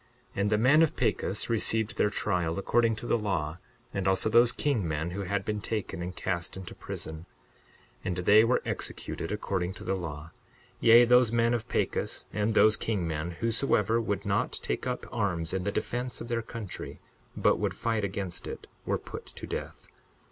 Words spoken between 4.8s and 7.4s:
men who had been taken and cast into prison;